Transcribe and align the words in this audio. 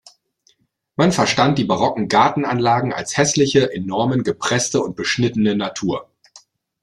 Man 0.95 1.11
verstand 1.11 1.59
die 1.59 1.63
barocken 1.63 2.07
Gartenanlagen 2.07 2.91
als 2.91 3.17
hässliche, 3.17 3.59
in 3.59 3.85
Normen 3.85 4.23
gepresste 4.23 4.81
und 4.81 4.95
beschnittene 4.95 5.55
Natur. 5.55 6.09